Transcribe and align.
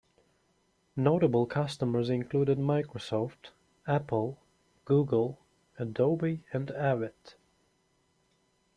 Notable 0.95 1.45
customers 1.45 2.09
included 2.09 2.57
Microsoft, 2.57 3.51
Apple, 3.87 4.39
Google, 4.83 5.39
Adobe 5.77 6.43
and 6.51 6.71
Avid. 6.71 7.35